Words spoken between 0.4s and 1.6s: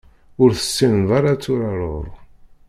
Ur tessineḍ ara ad